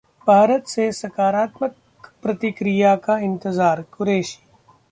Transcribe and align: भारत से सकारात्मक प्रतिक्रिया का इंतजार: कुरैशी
भारत 0.27 0.67
से 0.67 0.91
सकारात्मक 0.91 1.75
प्रतिक्रिया 2.23 2.95
का 3.05 3.17
इंतजार: 3.19 3.81
कुरैशी 3.91 4.43